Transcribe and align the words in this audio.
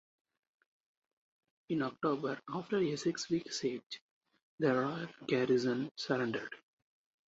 In 1.69 1.83
October, 1.83 2.39
after 2.51 2.79
a 2.79 2.95
six-week 2.95 3.53
siege, 3.53 4.01
the 4.57 4.73
royal 4.73 5.07
garrison 5.27 5.91
surrendered. 5.95 6.55